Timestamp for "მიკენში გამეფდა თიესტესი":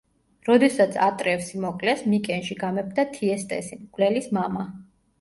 2.15-3.81